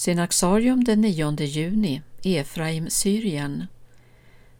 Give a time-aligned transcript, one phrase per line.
[0.00, 3.66] Synaxarium den 9 juni, Efraim, Syrien.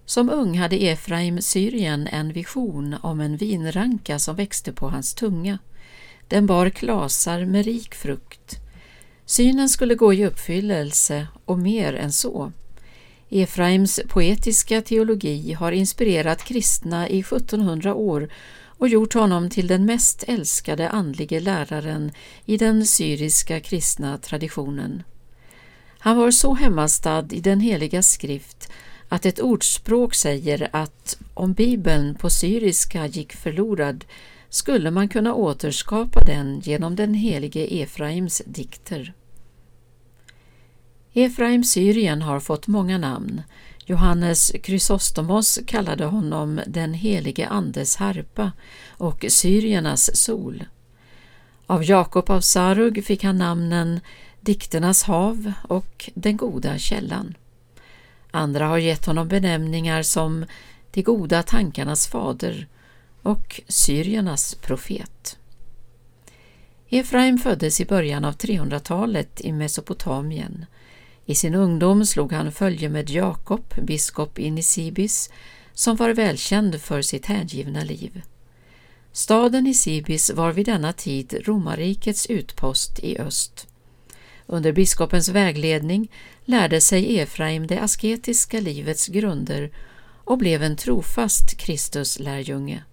[0.07, 5.59] Som ung hade Efraim, Syrien, en vision om en vinranka som växte på hans tunga.
[6.29, 8.57] Den bar klasar med rik frukt.
[9.25, 12.53] Synen skulle gå i uppfyllelse och mer än så.
[13.29, 18.29] Efraims poetiska teologi har inspirerat kristna i 1700 år
[18.63, 22.13] och gjort honom till den mest älskade andlige läraren
[22.45, 25.03] i den syriska kristna traditionen.
[26.03, 28.73] Han var så hemmastad i den heliga skrift
[29.09, 34.05] att ett ordspråk säger att om Bibeln på syriska gick förlorad
[34.49, 39.13] skulle man kunna återskapa den genom den helige Efraims dikter.
[41.13, 43.43] Efraim Syrien har fått många namn.
[43.85, 48.53] Johannes Chrysostomos kallade honom den helige Andes harpa
[48.89, 50.65] och Syriernas sol.
[51.67, 54.01] Av Jakob av Sarug fick han namnen
[54.41, 57.35] Dikternas hav och Den goda källan.
[58.31, 60.47] Andra har gett honom benämningar som
[60.91, 62.69] De goda tankarnas fader
[63.23, 65.39] och Syriernas profet.
[66.89, 70.67] Efraim föddes i början av 300-talet i Mesopotamien.
[71.27, 75.31] I sin ungdom slog han följe med Jakob, biskop i Nisibis,
[75.75, 78.23] som var välkänd för sitt hängivna liv.
[79.13, 83.70] Staden Nisibis var vid denna tid romarrikets utpost i öst.
[84.53, 86.13] Under biskopens vägledning
[86.45, 89.71] lärde sig Efraim det asketiska livets grunder
[90.25, 92.85] och blev en trofast Kristuslärjunge.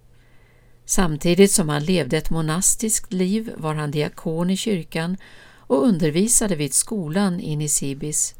[0.84, 5.16] Samtidigt som han levde ett monastiskt liv var han diakon i kyrkan
[5.56, 8.34] och undervisade vid skolan i Nisibis.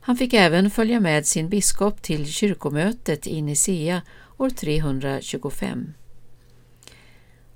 [0.00, 4.02] Han fick även följa med sin biskop till kyrkomötet i Nicea
[4.36, 5.92] år 325.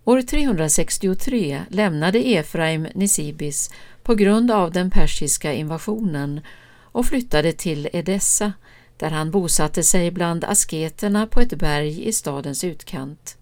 [0.04, 3.70] År 363 lämnade Efraim Nisibis
[4.02, 6.40] på grund av den persiska invasionen
[6.82, 8.52] och flyttade till Edessa
[8.96, 13.36] där han bosatte sig bland asketerna på ett berg i stadens utkant.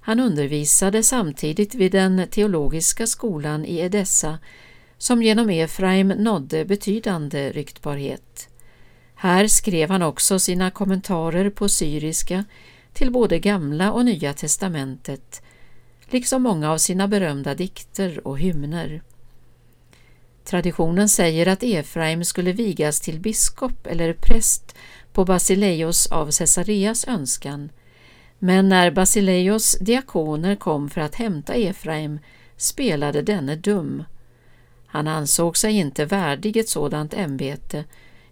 [0.00, 4.38] Han undervisade samtidigt vid den teologiska skolan i Edessa
[4.98, 8.48] som genom Efraim nådde betydande ryktbarhet.
[9.14, 12.44] Här skrev han också sina kommentarer på syriska
[12.92, 15.42] till både Gamla och Nya testamentet,
[16.10, 19.02] liksom många av sina berömda dikter och hymner.
[20.46, 24.76] Traditionen säger att Efraim skulle vigas till biskop eller präst
[25.12, 27.70] på Basileios av Caesareas önskan,
[28.38, 32.18] men när Basileios diakoner kom för att hämta Efraim
[32.56, 34.04] spelade denne dum.
[34.86, 37.84] Han ansåg sig inte värdig ett sådant ämbete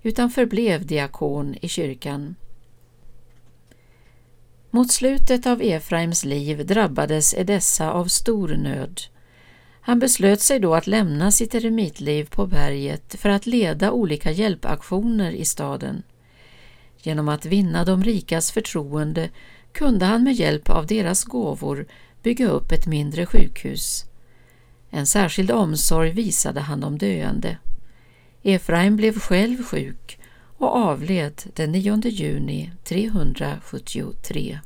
[0.02, 2.34] utan förblev diakon i kyrkan.
[4.70, 9.00] Mot slutet av Efraims liv drabbades Edessa av stor nöd.
[9.86, 15.30] Han beslöt sig då att lämna sitt eremitliv på berget för att leda olika hjälpaktioner
[15.30, 16.02] i staden.
[17.02, 19.30] Genom att vinna de rikas förtroende
[19.72, 21.86] kunde han med hjälp av deras gåvor
[22.22, 24.04] bygga upp ett mindre sjukhus.
[24.90, 27.58] En särskild omsorg visade han de döende.
[28.42, 30.18] Efraim blev själv sjuk
[30.58, 34.58] och avled den 9 juni 373.